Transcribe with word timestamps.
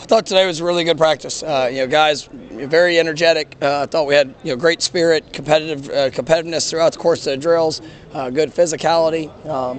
I 0.00 0.04
thought 0.04 0.24
today 0.24 0.46
was 0.46 0.60
a 0.60 0.64
really 0.64 0.82
good 0.82 0.96
practice. 0.96 1.42
Uh, 1.42 1.68
you 1.70 1.80
know, 1.80 1.86
guys, 1.86 2.24
very 2.24 2.98
energetic. 2.98 3.54
Uh, 3.60 3.82
I 3.82 3.86
thought 3.86 4.06
we 4.06 4.14
had 4.14 4.34
you 4.42 4.50
know 4.50 4.56
great 4.56 4.80
spirit, 4.80 5.30
competitive 5.30 5.90
uh, 5.90 6.08
competitiveness 6.08 6.70
throughout 6.70 6.94
the 6.94 6.98
course 6.98 7.26
of 7.26 7.32
the 7.32 7.36
drills, 7.36 7.82
uh, 8.14 8.30
good 8.30 8.48
physicality. 8.48 9.28
Um, 9.46 9.78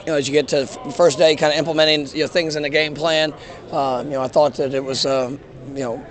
you 0.00 0.06
know, 0.06 0.14
as 0.14 0.26
you 0.26 0.32
get 0.32 0.48
to 0.48 0.60
the 0.60 0.92
first 0.96 1.18
day, 1.18 1.36
kind 1.36 1.52
of 1.52 1.58
implementing 1.58 2.08
you 2.16 2.22
know 2.22 2.28
things 2.28 2.56
in 2.56 2.62
the 2.62 2.70
game 2.70 2.94
plan. 2.94 3.34
Uh, 3.70 4.02
you 4.06 4.12
know, 4.12 4.22
I 4.22 4.28
thought 4.28 4.54
that 4.54 4.72
it 4.72 4.82
was 4.82 5.04
um, 5.04 5.38
you 5.68 5.84
know 5.84 6.06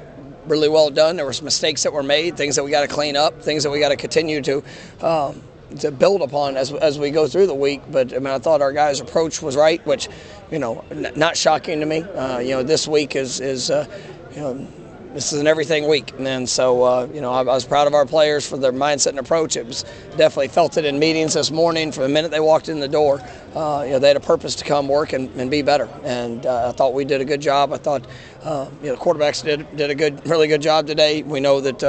really 0.46 0.70
well 0.70 0.92
done. 0.92 1.16
There 1.16 1.26
were 1.26 1.34
some 1.34 1.46
mistakes 1.46 1.82
that 1.82 1.92
were 1.92 2.04
made, 2.04 2.38
things 2.38 2.56
that 2.56 2.64
we 2.64 2.70
got 2.70 2.82
to 2.82 2.88
clean 2.88 3.18
up, 3.18 3.42
things 3.42 3.64
that 3.64 3.72
we 3.72 3.80
got 3.80 3.90
to 3.90 3.96
continue 3.96 4.44
to. 4.44 4.64
Um, 5.02 5.42
to 5.80 5.92
build 5.92 6.22
upon 6.22 6.58
as, 6.58 6.72
as 6.74 7.00
we 7.00 7.12
go 7.12 7.28
through 7.28 7.48
the 7.48 7.56
week. 7.56 7.82
But 7.92 8.14
I 8.14 8.18
mean, 8.18 8.28
I 8.28 8.40
thought 8.40 8.62
our 8.62 8.74
guys' 8.74 9.00
approach 9.00 9.42
was 9.42 9.56
right, 9.56 9.86
which, 9.86 10.08
you 10.52 10.60
know, 10.60 10.84
n- 10.92 11.12
not 11.16 11.38
shocking 11.38 11.80
to 11.80 11.86
me. 11.86 12.04
Uh, 12.04 12.40
you 12.40 12.52
know, 12.52 12.64
this 12.64 12.88
week 12.88 13.16
is 13.16 13.40
is 13.40 13.70
uh, 13.70 13.86
you 14.32 14.42
know. 14.42 14.68
This 15.14 15.32
is 15.32 15.40
an 15.40 15.48
everything 15.48 15.88
week, 15.88 16.12
and 16.20 16.50
so 16.50 16.84
uh, 16.84 17.08
you 17.14 17.22
know 17.22 17.32
I, 17.32 17.40
I, 17.40 17.44
was 17.44 17.64
proud 17.64 17.88
of 17.88 17.94
our 17.94 18.06
players 18.06 18.46
for 18.46 18.58
their 18.58 18.74
mindset 18.74 19.12
and 19.12 19.20
approach. 19.20 19.56
It 19.56 19.66
was 19.66 19.86
definitely 20.18 20.50
felt 20.50 20.76
it 20.76 20.84
in 20.84 21.00
meetings 21.00 21.36
this 21.36 21.52
morning. 21.52 21.94
From 21.94 22.04
the 22.04 22.10
minute 22.10 22.32
they 22.32 22.42
walked 22.42 22.68
in 22.68 22.82
the 22.82 22.88
door, 22.90 23.22
uh, 23.56 23.84
you 23.86 23.92
know 23.92 24.00
they 24.00 24.10
had 24.10 24.18
a 24.18 24.20
purpose 24.20 24.56
to 24.56 24.66
come 24.66 24.90
work 24.90 25.14
and, 25.14 25.34
and 25.40 25.50
be 25.50 25.62
better. 25.62 25.88
And 26.04 26.46
uh, 26.46 26.68
I 26.68 26.72
thought 26.74 26.94
we 26.94 27.06
did 27.06 27.22
a 27.22 27.24
good 27.24 27.40
job. 27.40 27.72
I 27.72 27.78
thought 27.78 28.06
uh, 28.44 28.70
you 28.84 28.90
know 28.90 28.98
quarterbacks 28.98 29.42
did 29.42 29.78
did 29.78 29.90
a 29.90 29.96
good, 29.96 30.28
really 30.28 30.50
good 30.50 30.62
job 30.62 30.86
today. 30.86 31.24
We 31.24 31.40
know 31.40 31.62
that 31.62 31.82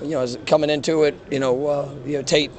you 0.00 0.10
know 0.10 0.36
coming 0.46 0.70
into 0.70 1.02
it, 1.02 1.18
you 1.32 1.40
know 1.40 2.00
you 2.06 2.18
know 2.18 2.22
Tate 2.22 2.52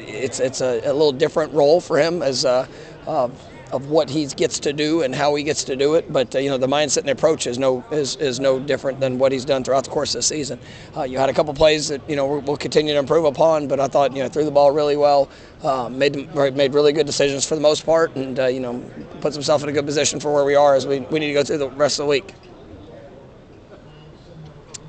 it's 0.00 0.40
it's 0.40 0.60
a, 0.60 0.80
a, 0.84 0.92
little 0.92 1.12
different 1.12 1.52
role 1.52 1.80
for 1.80 1.98
him 1.98 2.22
as 2.22 2.44
uh, 2.44 2.66
uh, 3.06 3.28
of 3.72 3.90
what 3.90 4.08
he 4.08 4.26
gets 4.26 4.58
to 4.60 4.72
do 4.72 5.02
and 5.02 5.14
how 5.14 5.34
he 5.34 5.42
gets 5.42 5.64
to 5.64 5.76
do 5.76 5.94
it. 5.94 6.12
But 6.12 6.34
uh, 6.34 6.38
you 6.38 6.48
know 6.48 6.58
the 6.58 6.66
mindset 6.66 6.98
and 6.98 7.10
approach 7.10 7.46
is 7.46 7.58
no 7.58 7.84
is, 7.90 8.16
is 8.16 8.40
no 8.40 8.58
different 8.58 9.00
than 9.00 9.18
what 9.18 9.32
he's 9.32 9.44
done 9.44 9.64
throughout 9.64 9.84
the 9.84 9.90
course 9.90 10.14
of 10.14 10.20
the 10.20 10.22
season. 10.22 10.58
Uh, 10.96 11.02
you 11.02 11.18
had 11.18 11.28
a 11.28 11.32
couple 11.32 11.52
plays 11.54 11.88
that 11.88 12.08
you 12.08 12.16
know 12.16 12.38
we'll 12.38 12.56
continue 12.56 12.92
to 12.92 12.98
improve 12.98 13.24
upon, 13.24 13.68
but 13.68 13.80
I 13.80 13.88
thought 13.88 14.16
you 14.16 14.22
know 14.22 14.28
threw 14.28 14.44
the 14.44 14.50
ball 14.50 14.70
really 14.70 14.96
well, 14.96 15.28
uh, 15.62 15.88
made 15.88 16.34
made 16.54 16.74
really 16.74 16.92
good 16.92 17.06
decisions 17.06 17.46
for 17.46 17.54
the 17.54 17.60
most 17.60 17.84
part, 17.84 18.14
and 18.16 18.38
uh, 18.38 18.46
you 18.46 18.60
know 18.60 18.82
puts 19.20 19.34
himself 19.34 19.62
in 19.62 19.68
a 19.68 19.72
good 19.72 19.86
position 19.86 20.20
for 20.20 20.32
where 20.32 20.44
we 20.44 20.54
are 20.54 20.74
as 20.74 20.86
we, 20.86 21.00
we 21.00 21.18
need 21.18 21.28
to 21.28 21.34
go 21.34 21.44
through 21.44 21.58
the 21.58 21.70
rest 21.70 21.98
of 21.98 22.06
the 22.06 22.10
week. 22.10 22.34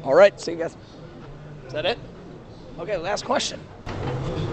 All 0.03 0.15
right, 0.15 0.39
see 0.39 0.53
you 0.53 0.57
guys. 0.57 0.75
Is 1.67 1.73
that 1.73 1.85
it? 1.85 1.99
Okay, 2.79 2.97
last 2.97 3.25
question. 3.25 3.59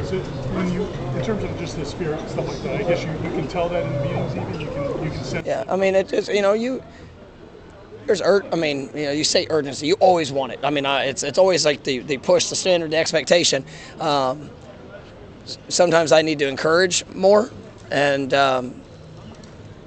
So 0.07 0.19
when 0.53 0.73
you, 0.73 0.85
in 1.15 1.23
terms 1.23 1.43
of 1.43 1.59
just 1.59 1.75
the 1.75 1.85
spirit 1.85 2.21
and 2.21 2.31
stuff 2.31 2.47
like 2.47 2.63
that, 2.63 2.75
I 2.75 2.85
guess 2.85 3.05
you, 3.05 3.11
you 3.11 3.33
can 3.33 3.49
tell 3.49 3.69
that 3.71 3.85
in 3.85 4.01
meetings 4.01 4.37
even. 4.37 4.61
You 4.61 4.69
can 4.69 5.05
you 5.05 5.11
can 5.11 5.25
sense. 5.25 5.45
Yeah, 5.45 5.65
I 5.69 5.75
mean 5.75 5.97
it's 5.97 6.29
you 6.29 6.43
know 6.43 6.53
you 6.53 6.81
there's 8.07 8.23
ur- 8.23 8.45
I 8.53 8.57
mean 8.57 8.89
you 8.95 9.07
know 9.07 9.11
you 9.11 9.25
say 9.25 9.49
urgency, 9.51 9.89
you 9.89 9.95
always 9.95 10.31
want 10.31 10.53
it. 10.53 10.61
I 10.63 10.71
mean 10.71 10.87
I, 10.87 11.07
it's 11.07 11.25
it's 11.25 11.39
always 11.39 11.65
like 11.65 11.83
the 11.83 11.99
the 11.99 12.19
push, 12.19 12.49
the 12.49 12.55
standard, 12.55 12.93
the 12.93 12.99
expectation. 12.99 13.65
Um, 13.99 14.49
sometimes 15.69 16.13
I 16.13 16.23
need 16.23 16.39
to 16.39 16.47
encourage 16.47 17.05
more, 17.09 17.51
and 17.91 18.33
um, 18.33 18.81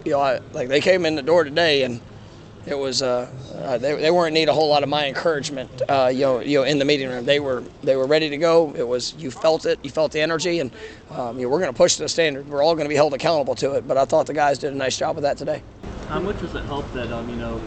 you 0.04 0.12
know 0.12 0.20
I, 0.20 0.40
like 0.52 0.68
they 0.68 0.82
came 0.82 1.06
in 1.06 1.16
the 1.16 1.22
door 1.22 1.46
today 1.46 1.84
and 1.84 2.02
it 2.70 2.78
was 2.78 3.02
uh, 3.02 3.30
uh, 3.56 3.78
they, 3.78 3.96
they 3.96 4.12
weren't 4.12 4.34
need 4.34 4.50
a 4.50 4.54
whole 4.54 4.70
lot 4.70 4.84
of 4.84 4.90
my 4.90 5.08
encouragement 5.08 5.70
uh, 5.90 6.10
you 6.14 6.22
know 6.22 6.40
you 6.40 6.60
know 6.60 6.64
in 6.64 6.80
the 6.80 6.86
meeting 6.86 7.10
room. 7.10 7.26
They 7.26 7.40
were 7.40 7.64
they 7.84 7.96
were 7.96 8.06
ready 8.06 8.30
to 8.30 8.38
go. 8.38 8.74
It 8.76 8.88
was 8.88 9.14
you 9.16 9.32
felt 9.32 9.66
it 9.66 9.80
you 9.84 9.90
felt 9.90 10.12
the 10.12 10.22
energy 10.22 10.60
and 10.60 10.72
um, 11.12 11.38
you 11.38 11.44
know, 11.44 11.50
we're 11.50 11.60
going 11.60 11.72
to 11.72 11.78
push 11.78 11.96
the 11.96 12.08
standard. 12.08 12.48
We're 12.48 12.64
all 12.64 12.76
going 12.76 12.86
to 12.86 12.90
be 12.90 12.96
held 12.96 13.14
accountable 13.14 13.56
to 13.56 13.76
it 13.76 13.88
but 13.88 13.98
I 13.98 14.06
thought 14.06 14.28
the 14.28 14.34
guys 14.34 14.60
did 14.60 14.74
a 14.74 14.76
nice 14.76 14.98
job 14.98 15.18
of 15.18 15.24
that 15.24 15.38
today. 15.38 15.62
How 16.08 16.20
much 16.20 16.40
does 16.40 16.56
it 16.56 16.64
help 16.66 16.92
that 16.94 17.12
um, 17.12 17.30
you 17.30 17.36
know 17.36 17.62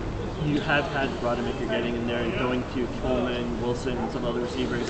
you 0.47 0.61
have 0.61 0.85
had 0.87 1.09
Rodemaker 1.21 1.69
getting 1.69 1.95
in 1.95 2.07
there 2.07 2.23
and 2.23 2.33
going 2.39 2.63
to 2.75 2.87
Coleman 3.01 3.63
Wilson 3.63 3.97
and 3.97 4.13
some 4.13 4.25
other 4.25 4.41
receivers? 4.41 4.89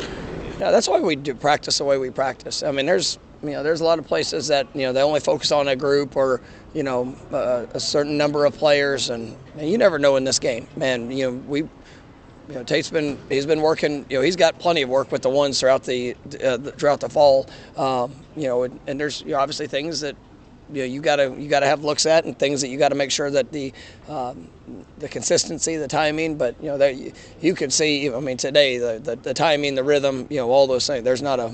Yeah 0.58 0.70
that's 0.70 0.88
why 0.88 1.00
we 1.00 1.16
do 1.16 1.34
practice 1.34 1.78
the 1.78 1.84
way 1.84 1.98
we 1.98 2.10
practice. 2.10 2.62
I 2.62 2.70
mean 2.70 2.86
there's 2.86 3.18
you 3.42 3.50
know, 3.50 3.62
there's 3.62 3.80
a 3.80 3.84
lot 3.84 3.98
of 3.98 4.06
places 4.06 4.46
that 4.48 4.68
you 4.74 4.82
know 4.82 4.92
they 4.92 5.02
only 5.02 5.20
focus 5.20 5.50
on 5.50 5.68
a 5.68 5.76
group 5.76 6.16
or 6.16 6.40
you 6.74 6.82
know 6.82 7.14
uh, 7.32 7.66
a 7.74 7.80
certain 7.80 8.16
number 8.16 8.44
of 8.44 8.54
players, 8.54 9.10
and, 9.10 9.36
and, 9.58 9.68
you 9.68 9.78
never 9.78 9.98
know 9.98 10.16
in 10.16 10.24
this 10.24 10.38
game, 10.38 10.68
man. 10.76 11.10
You 11.10 11.30
know, 11.30 11.36
we, 11.48 11.58
you 11.60 11.68
know, 12.54 12.62
Tate's 12.62 12.90
been 12.90 13.18
he's 13.28 13.46
been 13.46 13.60
working. 13.60 14.06
You 14.08 14.18
know, 14.18 14.22
he's 14.22 14.36
got 14.36 14.58
plenty 14.58 14.82
of 14.82 14.88
work 14.88 15.10
with 15.10 15.22
the 15.22 15.30
ones 15.30 15.58
throughout 15.58 15.82
the 15.82 16.16
uh, 16.42 16.58
throughout 16.58 17.00
the 17.00 17.08
fall. 17.08 17.48
Um, 17.76 18.14
you 18.36 18.44
know, 18.44 18.62
and, 18.62 18.78
and 18.86 18.98
there's 18.98 19.22
you 19.22 19.32
know, 19.32 19.38
obviously 19.38 19.66
things 19.66 20.00
that 20.00 20.14
you 20.72 20.82
know 20.82 20.86
you 20.86 21.00
gotta 21.00 21.34
you 21.36 21.48
gotta 21.48 21.66
have 21.66 21.82
looks 21.82 22.06
at 22.06 22.24
and 22.24 22.38
things 22.38 22.60
that 22.60 22.68
you 22.68 22.78
gotta 22.78 22.94
make 22.94 23.10
sure 23.10 23.30
that 23.30 23.50
the 23.50 23.72
um, 24.08 24.48
the 24.98 25.08
consistency, 25.08 25.76
the 25.76 25.88
timing. 25.88 26.38
But 26.38 26.54
you 26.60 26.68
know 26.68 26.78
that 26.78 26.94
you, 26.94 27.12
you 27.40 27.54
can 27.56 27.70
see. 27.70 28.08
I 28.08 28.20
mean, 28.20 28.36
today 28.36 28.78
the, 28.78 29.00
the 29.02 29.16
the 29.16 29.34
timing, 29.34 29.74
the 29.74 29.84
rhythm, 29.84 30.28
you 30.30 30.36
know, 30.36 30.48
all 30.48 30.68
those 30.68 30.86
things. 30.86 31.02
There's 31.02 31.22
not 31.22 31.40
a 31.40 31.52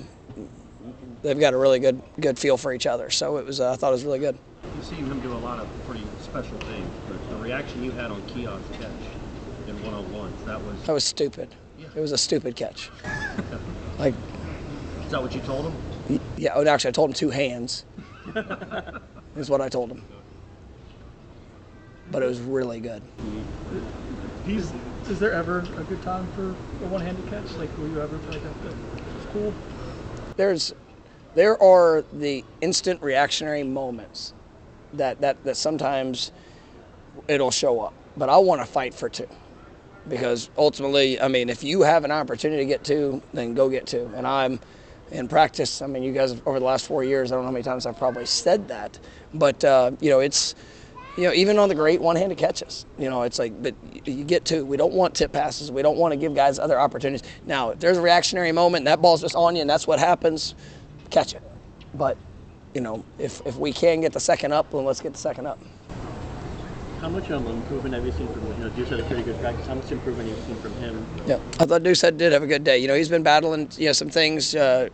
they've 1.23 1.39
got 1.39 1.55
a 1.55 1.57
really 1.57 1.79
good 1.79 2.01
good 2.21 2.39
feel 2.39 2.57
for 2.57 2.73
each 2.73 2.87
other. 2.87 3.11
So 3.11 3.37
it 3.37 3.47
was 3.47 3.61
uh, 3.61 3.73
I 3.73 3.77
thought 3.77 3.89
it 3.89 3.93
was 3.93 4.05
really 4.05 4.19
good. 4.19 4.39
You've 4.77 4.85
seen 4.85 5.07
him 5.07 5.21
do 5.21 5.33
a 5.33 5.35
lot 5.35 5.59
of 5.59 5.69
pretty 5.87 6.05
special 6.23 6.59
things, 6.59 6.89
but 7.09 7.31
the 7.31 7.37
reaction 7.37 7.83
you 7.83 7.91
had 7.93 8.11
on 8.11 8.23
Keon's 8.29 8.67
catch 8.77 8.91
in 9.67 9.83
one 9.85 9.95
on 9.95 10.13
ones 10.13 10.45
that 10.45 10.63
was 10.63 10.83
that 10.83 10.93
was 10.93 11.05
stupid. 11.05 11.55
Yeah. 11.79 11.87
It 11.95 12.01
was 12.01 12.13
a 12.13 12.19
stupid 12.19 12.57
catch. 12.57 12.91
like. 13.99 14.15
Is 15.05 15.13
that 15.13 15.23
what 15.23 15.35
you 15.35 15.41
told 15.41 15.73
him? 15.73 16.21
Yeah. 16.37 16.53
Oh, 16.55 16.67
actually, 16.67 16.89
I 16.89 16.93
told 16.93 17.11
him 17.11 17.15
two 17.15 17.31
hands. 17.31 17.87
is 19.37 19.49
what 19.49 19.61
I 19.61 19.69
told 19.69 19.91
him. 19.91 20.05
But 22.11 22.23
it 22.23 22.27
was 22.27 22.41
really 22.41 22.81
good. 22.81 23.03
He's. 24.45 24.71
Is 25.09 25.19
there 25.19 25.33
ever 25.33 25.61
a 25.61 25.85
good 25.85 26.03
time 26.03 26.27
for 26.35 26.51
a 26.51 26.89
one-handed 26.89 27.27
catch? 27.31 27.51
Like, 27.53 27.75
will 27.79 27.89
you 27.89 28.03
ever 28.03 28.19
feel 28.19 28.43
like 28.43 28.63
that? 28.65 28.75
It's 29.17 29.33
cool. 29.33 29.55
There's 30.37 30.75
there 31.35 31.61
are 31.63 32.05
the 32.13 32.45
instant 32.61 33.03
reactionary 33.03 33.63
moments 33.63 34.33
that, 34.95 35.21
that, 35.21 35.43
that 35.45 35.57
sometimes 35.57 36.33
it'll 37.29 37.51
show 37.51 37.81
up. 37.81 37.95
But 38.17 38.29
I 38.29 38.39
want 38.39 38.61
to 38.61 38.67
fight 38.67 38.95
for 38.95 39.09
two. 39.09 39.29
Because 40.09 40.49
ultimately, 40.57 41.21
I 41.21 41.29
mean, 41.29 41.51
if 41.51 41.63
you 41.63 41.83
have 41.83 42.05
an 42.05 42.11
opportunity 42.11 42.63
to 42.63 42.67
get 42.67 42.83
two, 42.83 43.23
then 43.35 43.55
go 43.55 43.69
get 43.69 43.87
two. 43.87 44.11
And 44.17 44.27
I'm 44.27 44.59
in 45.11 45.29
practice, 45.29 45.83
I 45.83 45.87
mean, 45.87 46.03
you 46.03 46.13
guys, 46.13 46.33
over 46.47 46.59
the 46.59 46.65
last 46.65 46.87
four 46.87 47.05
years, 47.05 47.31
I 47.31 47.35
don't 47.35 47.45
know 47.45 47.49
how 47.49 47.53
many 47.53 47.63
times 47.63 47.85
I've 47.87 47.99
probably 47.99 48.27
said 48.27 48.69
that. 48.69 48.99
But, 49.35 49.63
uh, 49.65 49.93
you 50.01 50.11
know, 50.11 50.21
it's, 50.21 50.55
you 51.17 51.25
know, 51.25 51.33
even 51.33 51.59
on 51.59 51.69
the 51.69 51.75
great 51.75 52.01
one-handed 52.01 52.39
catches, 52.39 52.87
you 52.99 53.11
know, 53.11 53.23
it's 53.23 53.39
like, 53.39 53.61
but 53.63 53.75
you 54.07 54.25
get 54.25 54.45
two. 54.45 54.65
We 54.65 54.77
don't 54.77 54.93
want 54.93 55.15
tip 55.15 55.33
passes. 55.33 55.71
We 55.71 55.83
don't 55.83 55.99
want 55.99 56.13
to 56.13 56.17
give 56.17 56.35
guys 56.35 56.59
other 56.59 56.79
opportunities. 56.79 57.29
Now, 57.45 57.71
if 57.71 57.81
there's 57.81 57.99
a 57.99 58.03
reactionary 58.03 58.53
moment 58.53 58.83
and 58.83 58.87
that 58.87 59.03
ball's 59.03 59.21
just 59.21 59.35
on 59.35 59.57
you 59.57 59.63
and 59.63 59.69
that's 59.69 59.87
what 59.87 59.99
happens, 59.99 60.55
catch 61.11 61.35
it. 61.35 61.43
But, 61.95 62.17
you 62.75 62.81
know, 62.81 63.05
if, 63.19 63.45
if 63.47 63.57
we 63.57 63.73
can 63.73 64.01
get 64.01 64.13
the 64.13 64.21
second 64.21 64.53
up, 64.53 64.71
then 64.71 64.85
let's 64.85 65.01
get 65.01 65.13
the 65.13 65.19
second 65.19 65.47
up. 65.47 65.59
How 67.01 67.09
much 67.09 67.31
um, 67.31 67.47
improvement 67.47 67.95
have 67.95 68.05
you 68.05 68.13
seen 68.13 68.27
from, 68.29 68.47
you 68.47 68.65
know, 68.65 68.69
Deuce 68.71 68.89
had 68.89 69.01
a 69.01 69.05
pretty 69.05 69.23
good 69.23 69.39
practice. 69.41 69.67
How 69.67 69.75
much 69.75 69.91
improvement 69.93 70.29
have 70.29 70.37
you 70.39 70.45
seen 70.45 70.57
from 70.57 70.75
him? 70.75 71.07
Yeah, 71.27 71.39
I 71.61 71.65
thought 71.65 71.85
Deuce 71.85 72.01
had, 72.03 72.19
did 72.19 72.33
have 72.33 72.43
a 72.43 72.47
good 72.47 72.65
day. 72.65 72.79
You 72.79 72.89
know, 72.89 72.95
he's 72.95 73.09
been 73.09 73.23
battling, 73.23 73.71
you 73.77 73.87
know, 73.87 73.93
some 73.93 74.11
things, 74.11 74.55
uh, 74.55 74.89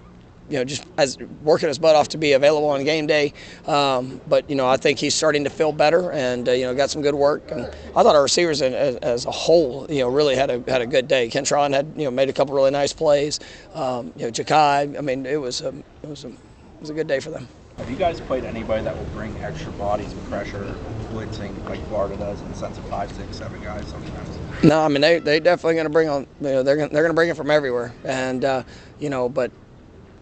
you 0.49 0.59
know, 0.59 0.65
just 0.65 0.84
as 0.99 1.19
working 1.43 1.69
his 1.69 1.78
butt 1.78 1.97
off 1.97 2.09
to 2.09 2.19
be 2.19 2.32
available 2.32 2.69
on 2.69 2.84
game 2.84 3.06
day. 3.06 3.32
Um, 3.66 4.21
but 4.28 4.49
you 4.49 4.56
know, 4.56 4.66
I 4.66 4.77
think 4.77 4.99
he's 4.99 5.15
starting 5.15 5.44
to 5.44 5.50
feel 5.50 5.72
better, 5.72 6.12
and 6.12 6.49
uh, 6.49 6.53
you 6.53 6.65
know, 6.65 6.75
got 6.75 6.91
some 6.91 7.03
good 7.03 7.15
work. 7.15 7.50
And 7.50 7.66
I 7.97 8.03
thought 8.03 8.15
our 8.15 8.22
receivers, 8.22 8.60
as, 8.60 8.97
as, 8.97 9.27
a 9.27 9.31
whole, 9.31 9.87
you 9.88 10.00
know, 10.00 10.09
really 10.09 10.37
had 10.37 10.50
a 10.50 10.62
had 10.71 10.82
a 10.82 10.87
good 10.87 11.09
day. 11.09 11.28
Kentron 11.28 11.72
had 11.72 11.93
you 11.97 12.05
know 12.05 12.10
made 12.10 12.28
a 12.28 12.32
couple 12.32 12.55
really 12.55 12.71
nice 12.71 12.93
plays. 12.93 13.41
Um, 13.75 14.12
you 14.16 14.27
know, 14.27 14.31
Ja'Khi. 14.31 14.99
I 14.99 15.00
mean, 15.00 15.27
it 15.27 15.41
was 15.41 15.60
a, 15.60 15.69
it 16.03 16.09
was 16.09 16.25
a 16.25 16.28
it 16.28 16.81
was 16.81 16.91
a 16.91 16.94
good 16.94 17.06
day 17.06 17.21
for 17.21 17.31
them. 17.31 17.49
Have 17.78 17.91
you 17.91 17.97
guys 17.97 18.21
played 18.21 18.44
anybody 18.44 18.84
that 18.84 18.97
will 18.97 19.05
bring 19.06 19.37
extra 19.38 19.72
bodies 19.72 20.12
and 20.12 20.25
pressure, 20.28 20.75
blitzing 21.11 21.53
like 21.69 21.84
Florida 21.88 22.16
does 22.16 22.41
in 22.41 22.49
the 22.49 22.56
sense 22.56 22.78
of 22.78 22.84
five, 22.84 23.11
six, 23.12 23.37
seven 23.37 23.61
guys 23.65 23.84
sometimes? 23.88 24.62
No, 24.62 24.81
I 24.81 24.88
mean 24.88 25.00
they 25.00 25.19
they 25.19 25.40
definitely 25.40 25.75
going 25.75 25.87
to 25.87 25.90
bring 25.90 26.08
on. 26.08 26.26
You 26.40 26.49
know, 26.49 26.62
they're 26.62 26.76
gonna, 26.76 26.90
they're 26.90 27.02
going 27.02 27.11
to 27.11 27.14
bring 27.14 27.31
it 27.31 27.37
from 27.37 27.50
everywhere, 27.50 27.93
and 28.05 28.44
uh, 28.44 28.62
you 29.00 29.11
know, 29.11 29.29
but 29.29 29.50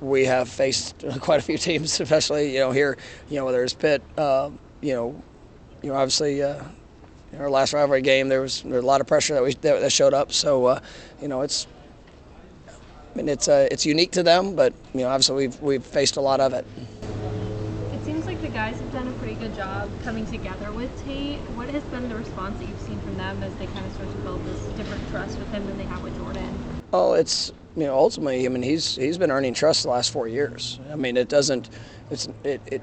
we 0.03 0.25
have 0.25 0.49
faced 0.49 1.05
quite 1.21 1.41
a 1.41 1.43
few 1.43 1.57
teams, 1.57 2.01
especially 2.01 2.53
you 2.53 2.61
know 2.61 2.73
here, 2.73 2.99
you 3.31 3.37
know 3.37 3.45
whether 3.45 3.63
it's 3.63 3.75
Pitt, 3.75 4.03
uh, 4.19 4.51
you 4.81 4.95
know, 4.95 5.23
you 5.83 5.91
know 5.91 5.97
obviously. 5.97 6.43
Uh, 6.43 6.63
in 7.33 7.41
our 7.41 7.49
last 7.49 7.73
rivalry 7.73 8.03
game, 8.03 8.29
there 8.29 8.43
was, 8.43 8.61
there 8.61 8.75
was 8.75 8.85
a 8.85 8.87
lot 8.87 9.01
of 9.01 9.07
pressure 9.07 9.33
that 9.33 9.43
we 9.43 9.55
that, 9.55 9.81
that 9.81 9.91
showed 9.91 10.13
up. 10.13 10.33
So, 10.33 10.67
uh, 10.67 10.81
you 11.19 11.29
know, 11.29 11.41
it's 11.41 11.67
I 12.69 13.17
mean, 13.17 13.29
it's 13.29 13.49
uh, 13.49 13.69
it's 13.71 13.85
unique 13.85 14.13
to 14.13 14.23
them, 14.23 14.55
but 14.55 14.73
you 14.95 15.01
know, 15.01 15.09
obviously 15.09 15.37
we've 15.37 15.61
we've 15.61 15.85
faced 15.85 16.17
a 16.17 16.21
lot 16.21 16.41
of 16.41 16.53
it. 16.53 16.67
Guys 18.53 18.79
have 18.79 18.93
done 18.93 19.09
a 19.09 19.13
pretty 19.13 19.35
good 19.35 19.55
job 19.55 19.91
coming 20.05 20.27
together 20.27 20.71
with 20.73 20.91
Tate. 21.05 21.39
What 21.57 21.71
has 21.71 21.83
been 21.85 22.09
the 22.09 22.17
response 22.17 22.59
that 22.59 22.69
you've 22.69 22.81
seen 22.81 23.01
from 23.01 23.17
them 23.17 23.43
as 23.43 23.55
they 23.55 23.67
kind 23.67 23.85
of 23.87 23.93
start 23.93 24.11
to 24.11 24.17
build 24.19 24.45
this 24.45 24.61
different 24.77 25.09
trust 25.11 25.39
with 25.39 25.51
him 25.53 25.67
than 25.67 25.79
they 25.79 25.85
have 25.85 26.03
with 26.03 26.15
Jordan? 26.19 26.55
Oh, 26.93 27.15
it's 27.15 27.51
you 27.77 27.85
know, 27.85 27.95
ultimately, 27.95 28.45
I 28.45 28.51
mean, 28.51 28.63
he's 28.63 28.97
he's 28.97 29.17
been 29.17 29.31
earning 29.31 29.55
trust 29.55 29.85
the 29.85 29.89
last 29.89 30.11
four 30.11 30.29
years. 30.29 30.79
I 30.91 30.97
mean, 30.97 31.17
it 31.17 31.29
doesn't, 31.31 31.71
it's 32.11 32.29
it, 32.45 32.61
it 32.67 32.83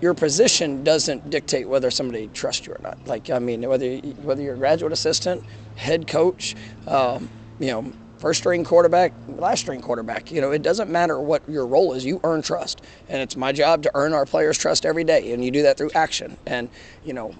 your 0.00 0.14
position 0.14 0.84
doesn't 0.84 1.28
dictate 1.30 1.68
whether 1.68 1.90
somebody 1.90 2.28
trusts 2.28 2.66
you 2.66 2.74
or 2.74 2.80
not. 2.82 2.96
Like 3.06 3.30
I 3.30 3.40
mean, 3.40 3.68
whether 3.68 3.96
whether 3.96 4.40
you're 4.40 4.54
a 4.54 4.58
graduate 4.58 4.92
assistant, 4.92 5.44
head 5.74 6.06
coach, 6.06 6.54
um, 6.86 7.28
you 7.58 7.68
know, 7.68 7.92
first 8.26 8.40
string 8.40 8.64
quarterback, 8.64 9.12
last 9.38 9.60
string 9.60 9.80
quarterback. 9.80 10.32
You 10.32 10.40
know, 10.40 10.50
it 10.50 10.60
doesn't 10.60 10.90
matter 10.90 11.20
what 11.20 11.48
your 11.48 11.64
role 11.64 11.92
is. 11.92 12.04
You 12.04 12.20
earn 12.24 12.42
trust, 12.42 12.82
and 13.08 13.22
it's 13.22 13.36
my 13.36 13.52
job 13.52 13.84
to 13.84 13.90
earn 13.94 14.12
our 14.12 14.26
players' 14.26 14.58
trust 14.58 14.84
every 14.84 15.04
day, 15.04 15.32
and 15.32 15.44
you 15.44 15.52
do 15.52 15.62
that 15.62 15.78
through 15.78 15.92
action. 15.94 16.36
And 16.44 16.68
you 17.04 17.12
know, 17.12 17.36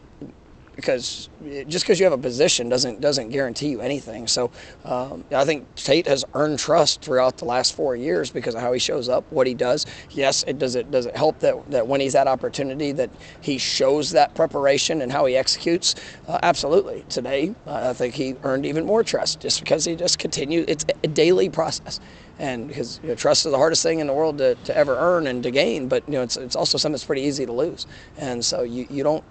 because 0.76 1.30
just 1.68 1.84
because 1.84 1.98
you 1.98 2.04
have 2.04 2.12
a 2.12 2.18
position 2.18 2.68
doesn't 2.68 3.00
doesn't 3.00 3.30
guarantee 3.30 3.68
you 3.68 3.80
anything. 3.80 4.26
So 4.26 4.50
um, 4.84 5.24
I 5.32 5.44
think 5.44 5.74
Tate 5.74 6.06
has 6.06 6.24
earned 6.34 6.58
trust 6.58 7.00
throughout 7.00 7.38
the 7.38 7.46
last 7.46 7.74
four 7.74 7.96
years 7.96 8.30
because 8.30 8.54
of 8.54 8.60
how 8.60 8.72
he 8.72 8.78
shows 8.78 9.08
up, 9.08 9.24
what 9.30 9.46
he 9.46 9.54
does. 9.54 9.86
Yes, 10.10 10.44
it 10.46 10.58
does 10.58 10.74
it 10.76 10.90
does 10.90 11.06
it 11.06 11.16
help 11.16 11.40
that 11.40 11.70
that 11.70 11.86
when 11.88 12.00
he's 12.00 12.14
at 12.14 12.28
opportunity 12.28 12.92
that 12.92 13.10
he 13.40 13.58
shows 13.58 14.10
that 14.12 14.34
preparation 14.34 15.02
and 15.02 15.10
how 15.10 15.24
he 15.24 15.36
executes. 15.36 15.94
Uh, 16.28 16.38
absolutely. 16.42 17.04
Today, 17.08 17.54
uh, 17.66 17.90
I 17.90 17.92
think 17.94 18.14
he 18.14 18.36
earned 18.44 18.66
even 18.66 18.84
more 18.84 19.02
trust 19.02 19.40
just 19.40 19.60
because 19.60 19.84
he 19.84 19.96
just 19.96 20.18
continues. 20.18 20.66
It's 20.68 20.84
a 21.02 21.08
daily 21.08 21.48
process. 21.48 22.00
And 22.38 22.68
because 22.68 23.00
you 23.02 23.08
know, 23.08 23.14
trust 23.14 23.46
is 23.46 23.52
the 23.52 23.56
hardest 23.58 23.82
thing 23.82 24.00
in 24.00 24.06
the 24.06 24.12
world 24.12 24.36
to, 24.38 24.56
to 24.56 24.76
ever 24.76 24.94
earn 24.98 25.26
and 25.26 25.42
to 25.42 25.50
gain, 25.50 25.88
but 25.88 26.06
you 26.06 26.14
know 26.14 26.22
it's, 26.22 26.36
it's 26.36 26.54
also 26.54 26.76
something 26.76 26.92
that's 26.92 27.04
pretty 27.04 27.22
easy 27.22 27.46
to 27.46 27.52
lose. 27.52 27.86
And 28.18 28.44
so 28.44 28.62
you, 28.62 28.86
you 28.90 29.02
don't 29.02 29.24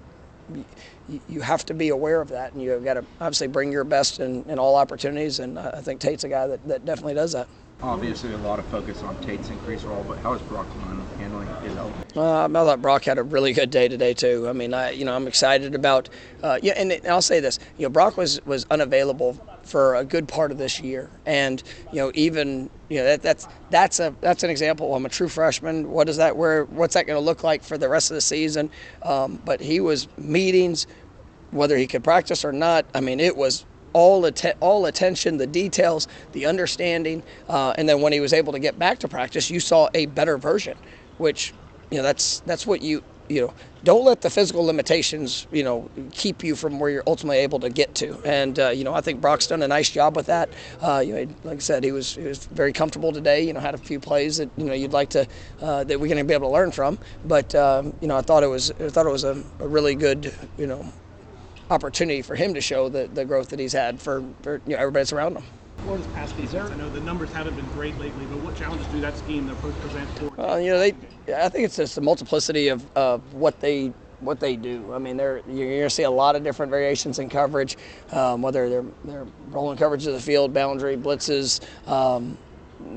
you- 0.50 1.42
have 1.42 1.66
to 1.68 1.74
be 1.74 1.90
aware 1.90 2.22
of 2.22 2.30
that, 2.30 2.54
and 2.54 2.62
you've 2.62 2.84
got 2.84 2.96
to 2.96 3.06
obviously 3.22 3.48
bring 3.48 3.72
your 3.72 3.84
best 3.84 4.20
in, 4.20 4.44
in 4.50 4.58
all 4.58 4.76
opportunities. 4.76 5.40
And 5.40 5.58
uh, 5.58 5.72
I 5.76 5.82
think 5.82 6.00
Tate's 6.00 6.24
a 6.24 6.30
guy 6.30 6.48
that, 6.48 6.68
that 6.68 6.86
definitely 6.86 7.14
does 7.14 7.34
that. 7.34 7.48
Obviously, 7.84 8.34
a 8.34 8.38
lot 8.38 8.58
of 8.58 8.66
focus 8.66 9.04
on 9.04 9.16
Tate's 9.22 9.50
increased 9.50 9.86
role, 9.86 10.04
but 10.08 10.18
how 10.20 10.34
is 10.34 10.42
Brock 10.44 10.66
Glenn 10.74 11.00
handling 11.20 11.48
Uh, 12.16 12.46
I 12.46 12.48
thought 12.48 12.82
Brock 12.82 13.04
had 13.04 13.18
a 13.18 13.24
really 13.24 13.54
good 13.54 13.70
day 13.70 13.88
today 13.88 14.14
too. 14.14 14.48
I 14.48 14.54
mean, 14.54 14.74
I 14.74 14.92
you 14.92 15.06
know 15.06 15.16
I'm 15.16 15.28
excited 15.28 15.76
about 15.76 16.10
uh, 16.44 16.60
yeah, 16.62 16.74
and, 16.78 16.92
and 16.92 17.08
I'll 17.08 17.22
say 17.22 17.40
this, 17.40 17.60
you 17.78 17.84
know, 17.84 17.90
Brock 17.90 18.18
was 18.18 18.44
was 18.46 18.66
unavailable 18.72 19.34
for 19.64 19.96
a 19.96 20.06
good 20.06 20.28
part 20.28 20.52
of 20.52 20.58
this 20.58 20.80
year, 20.80 21.10
and 21.26 21.62
you 21.92 22.00
know 22.00 22.12
even 22.14 22.70
you 22.90 23.00
know 23.00 23.06
that, 23.06 23.22
that's 23.22 23.48
that's 23.70 24.00
a 24.00 24.16
that's 24.22 24.44
an 24.44 24.50
example. 24.50 24.96
I'm 24.96 25.06
a 25.06 25.10
true 25.10 25.28
freshman. 25.28 25.92
What 25.92 26.08
is 26.08 26.18
that? 26.18 26.38
Where 26.38 26.66
what's 26.66 26.94
that 26.94 27.08
going 27.08 27.20
to 27.20 27.26
look 27.26 27.44
like 27.44 27.64
for 27.64 27.78
the 27.78 27.90
rest 27.90 28.12
of 28.12 28.16
the 28.16 28.22
season? 28.22 28.70
Um, 29.04 29.42
but 29.44 29.60
he 29.60 29.80
was 29.80 30.08
meetings, 30.18 30.88
whether 31.52 31.78
he 31.78 31.88
could 31.88 32.04
practice 32.04 32.46
or 32.46 32.52
not. 32.52 32.86
I 32.94 33.02
mean, 33.02 33.20
it 33.20 33.36
was 33.36 33.66
all 33.94 34.26
atten- 34.26 34.56
all 34.60 34.86
attention, 34.86 35.38
the 35.38 35.48
details, 35.48 36.08
the 36.34 36.46
understanding, 36.46 37.24
uh, 37.50 37.74
and 37.78 37.88
then 37.90 38.02
when 38.02 38.14
he 38.14 38.20
was 38.20 38.34
able 38.34 38.54
to 38.54 38.60
get 38.60 38.78
back 38.78 39.00
to 39.00 39.08
practice, 39.08 39.50
you 39.50 39.60
saw 39.60 39.90
a 39.94 40.06
better 40.06 40.38
version, 40.38 40.78
which 41.18 41.54
you 41.92 41.98
know 41.98 42.04
that's 42.04 42.40
that's 42.42 42.66
what 42.66 42.82
you 42.82 43.04
you 43.30 43.42
know 43.42 43.54
don't 43.84 44.06
let 44.06 44.22
the 44.22 44.30
physical 44.30 44.64
limitations 44.64 45.48
you 45.52 45.64
know 45.64 45.90
keep 46.12 46.44
you 46.44 46.56
from 46.56 46.80
where 46.80 46.90
you're 46.90 47.04
ultimately 47.08 47.38
able 47.38 47.60
to 47.60 47.70
get 47.70 47.94
to 47.96 48.20
and 48.24 48.60
uh, 48.60 48.70
you 48.70 48.84
know 48.84 48.94
I 48.94 49.02
think 49.02 49.22
Brock's 49.22 49.48
done 49.48 49.62
a 49.62 49.68
nice 49.68 49.90
job 49.90 50.16
with 50.16 50.28
that 50.28 50.50
uh, 50.82 51.04
you 51.06 51.14
know 51.14 51.36
like 51.44 51.58
I 51.58 51.60
said 51.60 51.84
he 51.84 51.92
was 51.92 52.16
he 52.16 52.24
was 52.24 52.46
very 52.46 52.74
comfortable 52.74 53.12
today 53.12 53.44
you 53.44 53.54
know 53.54 53.60
had 53.60 53.74
a 53.74 53.80
few 53.80 54.00
plays 54.00 54.38
that 54.38 54.50
you 54.58 54.66
know 54.66 54.74
you'd 54.74 54.94
like 54.94 55.10
to 55.12 55.28
uh, 55.62 55.84
that 55.84 56.00
we're 56.00 56.08
going 56.08 56.18
to 56.18 56.24
be 56.24 56.34
able 56.34 56.50
to 56.50 56.54
learn 56.54 56.72
from 56.72 57.00
but 57.24 57.54
um, 57.56 57.94
you 58.02 58.08
know 58.08 58.18
I 58.18 58.22
thought 58.22 58.44
it 58.44 58.48
was 58.48 58.72
I 58.72 58.90
thought 58.90 59.06
it 59.06 59.12
was 59.12 59.24
a, 59.24 59.44
a 59.60 59.68
really 59.68 59.96
good 59.96 60.34
you 60.58 60.68
know 60.68 60.86
opportunity 61.70 62.22
for 62.22 62.36
him 62.36 62.54
to 62.54 62.62
show 62.62 62.90
the, 62.90 63.08
the 63.08 63.26
growth 63.26 63.50
that 63.50 63.60
he's 63.60 63.74
had 63.74 64.00
for, 64.00 64.24
for 64.44 64.62
you 64.66 64.74
know, 64.74 64.78
everybody 64.78 65.02
that's 65.02 65.14
around 65.14 65.38
him. 65.38 65.44
Florida's 65.86 66.34
defense. 66.34 66.72
I 66.72 66.76
know 66.76 66.90
the 66.90 67.00
numbers 67.00 67.32
haven't 67.32 67.56
been 67.56 67.66
great 67.68 67.98
lately, 68.00 68.26
but 68.26 68.40
what 68.40 68.56
challenges 68.56 68.88
do 68.88 69.00
that 69.02 69.18
scheme 69.18 69.48
present 69.56 70.10
for? 70.18 70.30
Well, 70.36 70.60
you 70.60 70.72
know, 70.72 70.80
they. 70.80 70.94
I 71.34 71.50
think 71.50 71.66
it's 71.66 71.76
just 71.76 71.96
the 71.96 72.02
multiplicity 72.02 72.70
of, 72.70 72.86
of 72.96 73.34
what 73.34 73.60
they 73.60 73.94
what 74.20 74.40
they 74.40 74.56
do. 74.56 74.94
I 74.94 74.98
mean, 74.98 75.18
they're 75.18 75.42
you're 75.48 75.68
going 75.68 75.82
to 75.84 75.90
see 75.90 76.04
a 76.04 76.12
lot 76.12 76.36
of 76.36 76.44
different 76.44 76.72
variations 76.72 77.20
in 77.20 77.30
coverage, 77.30 77.78
um, 78.12 78.42
whether 78.42 78.70
they're 78.70 78.86
they're 79.04 79.28
rolling 79.50 79.78
coverage 79.78 80.08
of 80.08 80.14
the 80.14 80.22
field, 80.22 80.54
boundary 80.54 80.98
blitzes. 80.98 81.62
Um, 81.88 82.38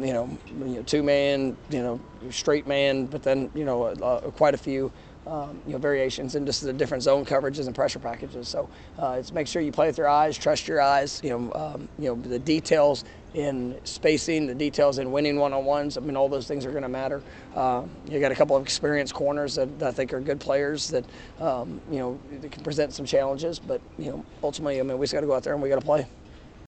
you 0.00 0.12
know, 0.12 0.38
you 0.46 0.64
know, 0.64 0.82
two 0.82 1.02
man, 1.02 1.56
you 1.70 1.82
know, 1.82 2.00
straight 2.30 2.66
man, 2.66 3.06
but 3.06 3.22
then 3.22 3.50
you 3.54 3.64
know, 3.64 3.84
uh, 3.84 4.20
quite 4.32 4.54
a 4.54 4.58
few, 4.58 4.90
um, 5.28 5.60
you 5.66 5.72
know, 5.72 5.78
variations 5.78 6.34
and 6.34 6.46
just 6.46 6.62
the 6.62 6.72
different 6.72 7.02
zone 7.02 7.24
coverages 7.24 7.66
and 7.66 7.74
pressure 7.74 7.98
packages. 7.98 8.48
So 8.48 8.68
uh, 8.98 9.16
it's 9.18 9.32
make 9.32 9.46
sure 9.46 9.60
you 9.60 9.72
play 9.72 9.86
with 9.86 9.98
your 9.98 10.08
eyes, 10.08 10.36
trust 10.38 10.66
your 10.66 10.80
eyes. 10.80 11.20
You 11.22 11.30
know, 11.30 11.52
um, 11.54 11.88
you 11.98 12.08
know 12.08 12.14
the 12.14 12.38
details 12.38 13.04
in 13.34 13.78
spacing, 13.84 14.46
the 14.46 14.54
details 14.54 14.98
in 14.98 15.12
winning 15.12 15.38
one-on-ones. 15.38 15.98
I 15.98 16.00
mean, 16.00 16.16
all 16.16 16.30
those 16.30 16.46
things 16.46 16.64
are 16.64 16.70
going 16.70 16.82
to 16.82 16.88
matter. 16.88 17.22
Uh, 17.54 17.84
you 18.08 18.20
got 18.20 18.32
a 18.32 18.34
couple 18.34 18.56
of 18.56 18.62
experienced 18.62 19.12
corners 19.12 19.56
that, 19.56 19.78
that 19.78 19.88
I 19.88 19.92
think 19.92 20.14
are 20.14 20.20
good 20.20 20.40
players 20.40 20.88
that 20.88 21.04
um, 21.38 21.80
you 21.90 21.98
know 21.98 22.18
that 22.40 22.50
can 22.50 22.62
present 22.62 22.94
some 22.94 23.04
challenges, 23.04 23.58
but 23.58 23.80
you 23.98 24.10
know, 24.10 24.24
ultimately, 24.42 24.80
I 24.80 24.82
mean, 24.82 24.98
we 24.98 25.04
just 25.04 25.12
got 25.12 25.20
to 25.20 25.26
go 25.26 25.34
out 25.34 25.42
there 25.42 25.52
and 25.52 25.62
we 25.62 25.68
got 25.68 25.80
to 25.80 25.84
play. 25.84 26.06